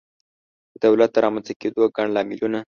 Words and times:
د 0.73 0.75
دولت 0.83 1.09
د 1.13 1.17
رامنځته 1.25 1.53
کېدو 1.61 1.83
ګڼ 1.95 2.07
لاملونه 2.15 2.59